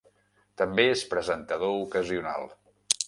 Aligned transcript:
També 0.61 0.85
és 0.93 1.03
presentador 1.13 1.77
ocasional. 1.85 2.49